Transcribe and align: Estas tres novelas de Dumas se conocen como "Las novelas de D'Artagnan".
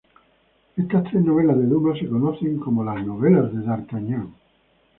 Estas 0.77 1.03
tres 1.11 1.23
novelas 1.23 1.59
de 1.59 1.65
Dumas 1.67 1.99
se 1.99 2.07
conocen 2.09 2.57
como 2.57 2.83
"Las 2.83 3.05
novelas 3.05 3.53
de 3.53 3.61
D'Artagnan". 3.61 4.33